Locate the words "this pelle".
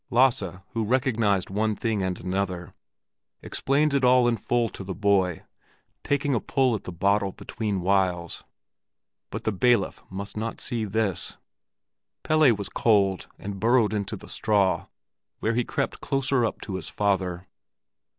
10.85-12.55